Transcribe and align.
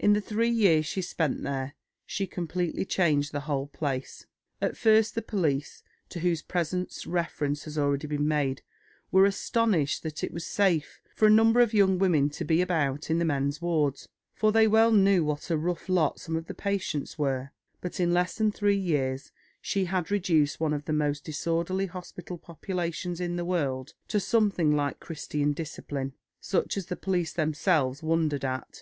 In 0.00 0.12
the 0.12 0.20
three 0.20 0.48
years 0.50 0.86
she 0.86 1.00
spent 1.00 1.44
there, 1.44 1.76
she 2.04 2.26
completely 2.26 2.84
changed 2.84 3.30
the 3.30 3.42
whole 3.42 3.68
place. 3.68 4.26
At 4.60 4.76
first 4.76 5.14
the 5.14 5.22
police, 5.22 5.84
to 6.08 6.18
whose 6.18 6.42
presence 6.42 7.06
reference 7.06 7.62
has 7.62 7.78
already 7.78 8.08
been 8.08 8.26
made, 8.26 8.62
were 9.12 9.24
astonished 9.24 10.02
that 10.02 10.24
it 10.24 10.32
was 10.32 10.44
safe 10.44 11.00
for 11.14 11.28
a 11.28 11.30
number 11.30 11.60
of 11.60 11.72
young 11.72 11.96
women 11.96 12.28
to 12.30 12.44
be 12.44 12.60
about 12.60 13.08
in 13.08 13.20
the 13.20 13.24
men's 13.24 13.62
wards, 13.62 14.08
for 14.34 14.50
they 14.50 14.66
well 14.66 14.90
knew 14.90 15.22
what 15.24 15.48
a 15.48 15.56
rough 15.56 15.88
lot 15.88 16.18
some 16.18 16.34
of 16.34 16.46
the 16.46 16.54
patients 16.54 17.16
were; 17.16 17.52
but 17.80 18.00
"in 18.00 18.12
less 18.12 18.34
than 18.34 18.50
three 18.50 18.76
years 18.76 19.30
she 19.60 19.84
had 19.84 20.10
reduced 20.10 20.58
one 20.58 20.72
of 20.72 20.86
the 20.86 20.92
most 20.92 21.22
disorderly 21.22 21.86
hospital 21.86 22.36
populations 22.36 23.20
in 23.20 23.36
the 23.36 23.44
world 23.44 23.94
to 24.08 24.18
something 24.18 24.74
like 24.74 24.98
Christian 24.98 25.52
discipline, 25.52 26.14
such 26.40 26.76
as 26.76 26.86
the 26.86 26.96
police 26.96 27.32
themselves 27.32 28.02
wondered 28.02 28.44
at. 28.44 28.76